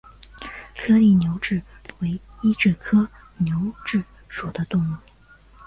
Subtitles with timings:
[0.79, 1.61] 颗粒牛蛭
[1.99, 3.07] 为医蛭科
[3.37, 3.55] 牛
[3.85, 4.95] 蛭属的动物。